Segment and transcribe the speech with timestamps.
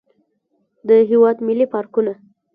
[0.87, 2.13] د هېواد ملي پارکونه.